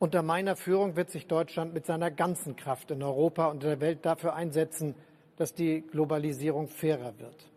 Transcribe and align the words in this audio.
Unter 0.00 0.22
meiner 0.22 0.56
Führung 0.56 0.96
wird 0.96 1.10
sich 1.10 1.26
Deutschland 1.26 1.74
mit 1.74 1.84
seiner 1.84 2.10
ganzen 2.10 2.56
Kraft 2.56 2.90
in 2.90 3.02
Europa 3.02 3.48
und 3.48 3.62
in 3.62 3.68
der 3.68 3.80
Welt 3.82 4.06
dafür 4.06 4.32
einsetzen, 4.32 4.94
dass 5.36 5.52
die 5.52 5.82
Globalisierung 5.82 6.68
fairer 6.68 7.18
wird. 7.18 7.50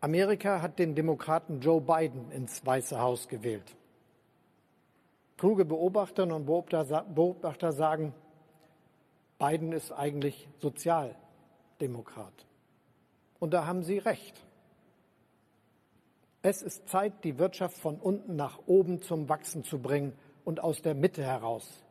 Amerika 0.00 0.60
hat 0.60 0.78
den 0.78 0.94
Demokraten 0.94 1.60
Joe 1.60 1.80
Biden 1.80 2.30
ins 2.30 2.66
Weiße 2.66 3.00
Haus 3.00 3.28
gewählt. 3.28 3.74
Kluge 5.38 5.64
Beobachterinnen 5.64 6.36
und 6.36 6.44
Beobachter 6.44 7.72
sagen, 7.72 8.12
Biden 9.38 9.72
ist 9.72 9.90
eigentlich 9.90 10.50
Sozialdemokrat. 10.58 12.46
Und 13.38 13.54
da 13.54 13.64
haben 13.64 13.84
sie 13.84 13.96
recht. 13.96 14.38
Es 16.42 16.60
ist 16.60 16.90
Zeit, 16.90 17.24
die 17.24 17.38
Wirtschaft 17.38 17.78
von 17.78 17.98
unten 17.98 18.36
nach 18.36 18.58
oben 18.66 19.00
zum 19.00 19.30
Wachsen 19.30 19.64
zu 19.64 19.78
bringen 19.78 20.12
und 20.44 20.60
aus 20.60 20.82
der 20.82 20.94
Mitte 20.94 21.22
heraus. 21.22 21.82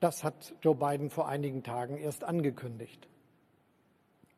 Das 0.00 0.22
hat 0.22 0.54
Joe 0.62 0.74
Biden 0.74 1.10
vor 1.10 1.28
einigen 1.28 1.62
Tagen 1.62 1.96
erst 1.96 2.24
angekündigt. 2.24 3.08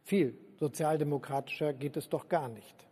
Viel 0.04 0.38
sozialdemokratischer 0.60 1.72
geht 1.72 1.96
es 1.96 2.08
doch 2.08 2.28
gar 2.28 2.48
nicht. 2.48 2.86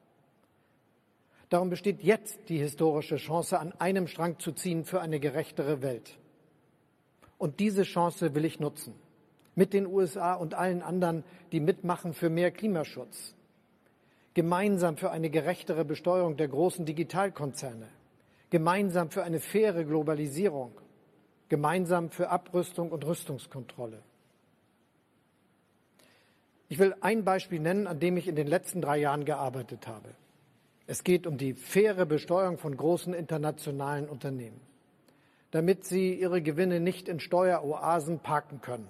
Darum 1.51 1.71
besteht 1.71 2.03
jetzt 2.03 2.49
die 2.49 2.59
historische 2.59 3.17
Chance, 3.17 3.61
an 3.61 3.73
einem 3.79 4.09
Strang 4.09 4.39
zu 4.41 4.53
ziehen 4.53 4.85
für 4.85 5.01
eine 5.01 5.21
gerechtere 5.21 5.83
Welt. 5.83 6.19
Und 7.39 7.61
diese 7.61 7.85
Chance 7.85 8.35
will 8.35 8.45
ich 8.45 8.59
nutzen. 8.59 8.95
Mit 9.55 9.73
den 9.73 9.87
USA 9.87 10.35
und 10.35 10.55
allen 10.55 10.83
anderen, 10.83 11.23
die 11.53 11.61
mitmachen 11.61 12.13
für 12.13 12.29
mehr 12.29 12.51
Klimaschutz. 12.51 13.35
Gemeinsam 14.33 14.97
für 14.97 15.13
eine 15.13 15.31
gerechtere 15.31 15.85
Besteuerung 15.85 16.37
der 16.37 16.49
großen 16.49 16.85
Digitalkonzerne 16.87 17.89
gemeinsam 18.55 19.11
für 19.11 19.25
eine 19.25 19.41
faire 19.41 19.85
Globalisierung, 19.85 20.71
gemeinsam 21.49 22.11
für 22.11 22.29
Abrüstung 22.29 22.93
und 22.93 23.05
Rüstungskontrolle. 23.05 24.01
Ich 26.69 26.79
will 26.79 26.95
ein 27.01 27.25
Beispiel 27.25 27.59
nennen, 27.59 27.89
an 27.89 27.99
dem 27.99 28.17
ich 28.17 28.29
in 28.29 28.37
den 28.37 28.47
letzten 28.47 28.81
drei 28.81 28.99
Jahren 28.99 29.25
gearbeitet 29.25 29.89
habe. 29.89 30.11
Es 30.87 31.03
geht 31.03 31.27
um 31.27 31.37
die 31.37 31.55
faire 31.55 32.07
Besteuerung 32.07 32.57
von 32.59 32.77
großen 32.77 33.13
internationalen 33.13 34.09
Unternehmen, 34.09 34.61
damit 35.51 35.85
sie 35.85 36.15
ihre 36.15 36.41
Gewinne 36.41 36.79
nicht 36.79 37.09
in 37.09 37.19
Steueroasen 37.19 38.21
parken 38.21 38.61
können 38.61 38.87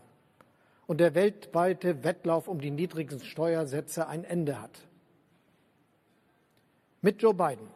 und 0.87 1.01
der 1.01 1.15
weltweite 1.15 2.05
Wettlauf 2.05 2.49
um 2.49 2.61
die 2.61 2.71
niedrigsten 2.71 3.25
Steuersätze 3.25 4.09
ein 4.09 4.25
Ende 4.25 4.61
hat. 4.61 4.87
Mit 7.01 7.23
Joe 7.23 7.33
Biden 7.33 7.67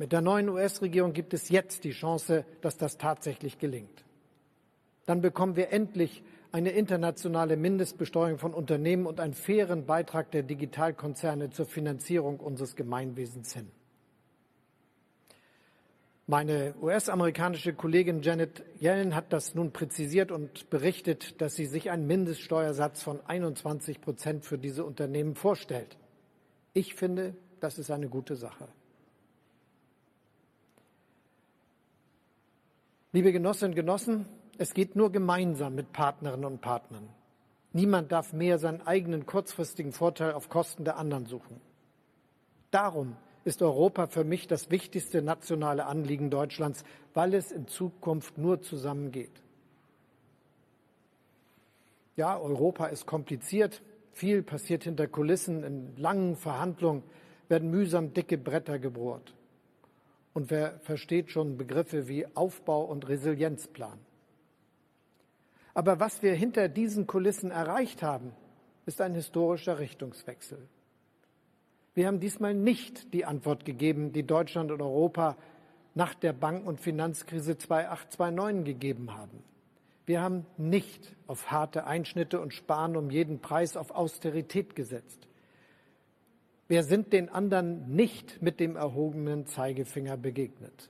mit 0.00 0.12
der 0.12 0.22
neuen 0.22 0.48
US-Regierung 0.48 1.12
gibt 1.12 1.34
es 1.34 1.50
jetzt 1.50 1.84
die 1.84 1.90
Chance, 1.90 2.46
dass 2.62 2.78
das 2.78 2.96
tatsächlich 2.96 3.58
gelingt. 3.58 4.02
Dann 5.04 5.20
bekommen 5.20 5.56
wir 5.56 5.74
endlich 5.74 6.22
eine 6.52 6.70
internationale 6.70 7.58
Mindestbesteuerung 7.58 8.38
von 8.38 8.54
Unternehmen 8.54 9.04
und 9.04 9.20
einen 9.20 9.34
fairen 9.34 9.84
Beitrag 9.84 10.30
der 10.30 10.42
Digitalkonzerne 10.42 11.50
zur 11.50 11.66
Finanzierung 11.66 12.40
unseres 12.40 12.76
Gemeinwesens 12.76 13.52
hin. 13.52 13.70
Meine 16.26 16.74
US-amerikanische 16.80 17.74
Kollegin 17.74 18.22
Janet 18.22 18.64
Yellen 18.80 19.14
hat 19.14 19.34
das 19.34 19.54
nun 19.54 19.70
präzisiert 19.70 20.32
und 20.32 20.70
berichtet, 20.70 21.42
dass 21.42 21.56
sie 21.56 21.66
sich 21.66 21.90
einen 21.90 22.06
Mindeststeuersatz 22.06 23.02
von 23.02 23.20
21 23.26 24.00
Prozent 24.00 24.46
für 24.46 24.56
diese 24.56 24.82
Unternehmen 24.82 25.34
vorstellt. 25.34 25.98
Ich 26.72 26.94
finde, 26.94 27.34
das 27.60 27.78
ist 27.78 27.90
eine 27.90 28.08
gute 28.08 28.34
Sache. 28.34 28.66
Liebe 33.12 33.32
Genossinnen 33.32 33.72
und 33.72 33.76
Genossen, 33.76 34.26
es 34.56 34.72
geht 34.72 34.94
nur 34.94 35.10
gemeinsam 35.10 35.74
mit 35.74 35.92
Partnerinnen 35.92 36.44
und 36.44 36.60
Partnern. 36.60 37.08
Niemand 37.72 38.12
darf 38.12 38.32
mehr 38.32 38.60
seinen 38.60 38.82
eigenen 38.82 39.26
kurzfristigen 39.26 39.90
Vorteil 39.90 40.32
auf 40.32 40.48
Kosten 40.48 40.84
der 40.84 40.96
anderen 40.96 41.26
suchen. 41.26 41.60
Darum 42.70 43.16
ist 43.44 43.62
Europa 43.62 44.06
für 44.06 44.22
mich 44.22 44.46
das 44.46 44.70
wichtigste 44.70 45.22
nationale 45.22 45.86
Anliegen 45.86 46.30
Deutschlands, 46.30 46.84
weil 47.12 47.34
es 47.34 47.50
in 47.50 47.66
Zukunft 47.66 48.38
nur 48.38 48.62
zusammengeht. 48.62 49.42
Ja, 52.14 52.38
Europa 52.38 52.86
ist 52.86 53.06
kompliziert. 53.06 53.82
Viel 54.12 54.44
passiert 54.44 54.84
hinter 54.84 55.08
Kulissen. 55.08 55.64
In 55.64 55.96
langen 55.96 56.36
Verhandlungen 56.36 57.02
werden 57.48 57.70
mühsam 57.70 58.14
dicke 58.14 58.38
Bretter 58.38 58.78
gebohrt. 58.78 59.34
Und 60.32 60.50
wer 60.50 60.78
versteht 60.80 61.30
schon 61.30 61.56
Begriffe 61.56 62.08
wie 62.08 62.26
Aufbau 62.36 62.84
und 62.84 63.08
Resilienzplan? 63.08 63.98
Aber 65.74 66.00
was 66.00 66.22
wir 66.22 66.34
hinter 66.34 66.68
diesen 66.68 67.06
Kulissen 67.06 67.50
erreicht 67.50 68.02
haben, 68.02 68.32
ist 68.86 69.00
ein 69.00 69.14
historischer 69.14 69.78
Richtungswechsel. 69.78 70.68
Wir 71.94 72.06
haben 72.06 72.20
diesmal 72.20 72.54
nicht 72.54 73.12
die 73.12 73.24
Antwort 73.24 73.64
gegeben, 73.64 74.12
die 74.12 74.26
Deutschland 74.26 74.70
und 74.70 74.80
Europa 74.80 75.36
nach 75.94 76.14
der 76.14 76.32
Banken- 76.32 76.66
und 76.66 76.80
Finanzkrise 76.80 77.52
2008-2009 77.52 78.62
gegeben 78.62 79.16
haben. 79.16 79.42
Wir 80.06 80.22
haben 80.22 80.46
nicht 80.56 81.14
auf 81.26 81.50
harte 81.50 81.86
Einschnitte 81.86 82.40
und 82.40 82.54
Sparen 82.54 82.96
um 82.96 83.10
jeden 83.10 83.40
Preis 83.40 83.76
auf 83.76 83.90
Austerität 83.90 84.74
gesetzt. 84.74 85.28
Wir 86.70 86.84
sind 86.84 87.12
den 87.12 87.28
anderen 87.28 87.96
nicht 87.96 88.42
mit 88.42 88.60
dem 88.60 88.76
erhobenen 88.76 89.44
Zeigefinger 89.44 90.16
begegnet, 90.16 90.88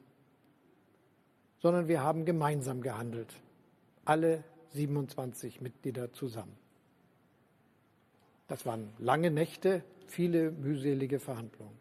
sondern 1.59 1.89
wir 1.89 2.03
haben 2.03 2.27
gemeinsam 2.27 2.83
gehandelt, 2.83 3.35
alle 4.05 4.45
27 4.75 5.63
Mitglieder 5.63 6.13
zusammen. 6.13 6.55
Das 8.47 8.67
waren 8.67 8.93
lange 8.99 9.31
Nächte, 9.31 9.83
viele 10.07 10.51
mühselige 10.51 11.19
Verhandlungen. 11.19 11.79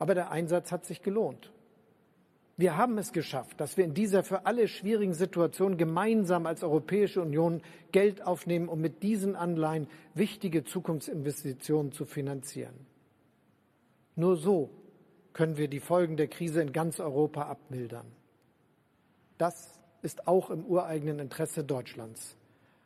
Aber 0.00 0.16
der 0.16 0.32
Einsatz 0.32 0.72
hat 0.72 0.84
sich 0.84 1.02
gelohnt. 1.02 1.52
Wir 2.62 2.76
haben 2.76 2.96
es 2.96 3.10
geschafft, 3.10 3.60
dass 3.60 3.76
wir 3.76 3.84
in 3.84 3.92
dieser 3.92 4.22
für 4.22 4.46
alle 4.46 4.68
schwierigen 4.68 5.14
Situation 5.14 5.76
gemeinsam 5.76 6.46
als 6.46 6.62
Europäische 6.62 7.20
Union 7.20 7.60
Geld 7.90 8.24
aufnehmen, 8.24 8.68
um 8.68 8.80
mit 8.80 9.02
diesen 9.02 9.34
Anleihen 9.34 9.88
wichtige 10.14 10.62
Zukunftsinvestitionen 10.62 11.90
zu 11.90 12.04
finanzieren. 12.04 12.86
Nur 14.14 14.36
so 14.36 14.70
können 15.32 15.56
wir 15.56 15.66
die 15.66 15.80
Folgen 15.80 16.16
der 16.16 16.28
Krise 16.28 16.62
in 16.62 16.72
ganz 16.72 17.00
Europa 17.00 17.48
abmildern. 17.48 18.06
Das 19.38 19.80
ist 20.02 20.28
auch 20.28 20.48
im 20.48 20.64
ureigenen 20.64 21.18
Interesse 21.18 21.64
Deutschlands. 21.64 22.36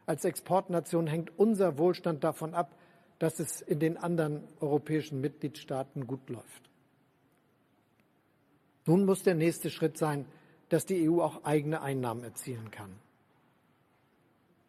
Als 0.07 0.25
Exportnation 0.25 1.07
hängt 1.07 1.39
unser 1.39 1.77
Wohlstand 1.77 2.25
davon 2.25 2.55
ab, 2.55 2.75
dass 3.19 3.41
es 3.41 3.61
in 3.61 3.79
den 3.79 3.99
anderen 3.99 4.43
europäischen 4.59 5.21
Mitgliedstaaten 5.21 6.07
gut 6.07 6.31
läuft. 6.31 6.71
Nun 8.87 9.05
muss 9.05 9.23
der 9.23 9.35
nächste 9.35 9.71
Schritt 9.71 9.99
sein, 9.99 10.25
dass 10.69 10.87
die 10.87 11.09
EU 11.09 11.21
auch 11.21 11.45
eigene 11.45 11.83
Einnahmen 11.83 12.25
erzielen 12.25 12.71
kann. 12.71 12.91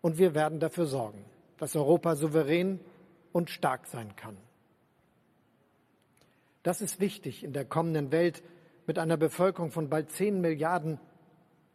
Und 0.01 0.17
wir 0.17 0.35
werden 0.35 0.59
dafür 0.59 0.85
sorgen, 0.85 1.23
dass 1.57 1.75
Europa 1.75 2.15
souverän 2.15 2.79
und 3.31 3.49
stark 3.49 3.87
sein 3.87 4.15
kann. 4.15 4.37
Das 6.63 6.81
ist 6.81 6.99
wichtig 6.99 7.43
in 7.43 7.53
der 7.53 7.65
kommenden 7.65 8.11
Welt 8.11 8.43
mit 8.87 8.99
einer 8.99 9.17
Bevölkerung 9.17 9.71
von 9.71 9.89
bald 9.89 10.11
zehn 10.11 10.41
Milliarden, 10.41 10.99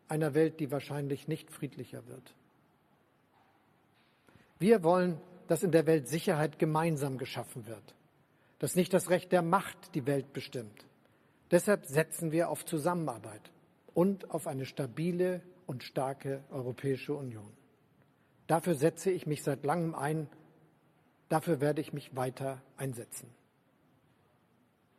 einer 0.09 0.35
Welt, 0.35 0.61
die 0.61 0.71
wahrscheinlich 0.71 1.29
nicht 1.29 1.51
friedlicher 1.51 2.07
wird. 2.07 2.35
Wir 4.59 4.83
wollen, 4.83 5.21
dass 5.49 5.63
in 5.63 5.73
der 5.73 5.87
Welt 5.87 6.09
Sicherheit 6.09 6.59
gemeinsam 6.59 7.19
geschaffen 7.19 7.67
wird, 7.67 7.95
dass 8.59 8.77
nicht 8.77 8.93
das 8.93 9.11
Recht 9.11 9.33
der 9.33 9.43
Macht 9.43 9.95
die 9.95 10.07
Welt 10.07 10.33
bestimmt, 10.33 10.87
Deshalb 11.53 11.85
setzen 11.85 12.33
wir 12.33 12.49
auf 12.49 12.65
Zusammenarbeit 12.65 13.53
und 13.93 14.31
auf 14.31 14.47
eine 14.47 14.65
stabile 14.65 15.43
und 15.67 15.85
starke 15.85 16.43
Europäische 16.51 17.15
Union. 17.15 17.53
Dafür 18.47 18.75
setze 18.75 19.11
ich 19.11 19.27
mich 19.27 19.43
seit 19.43 19.63
langem 19.65 19.95
ein. 19.95 20.29
Dafür 21.29 21.61
werde 21.61 21.83
ich 21.83 21.93
mich 21.93 22.17
weiter 22.17 22.63
einsetzen. 22.79 23.29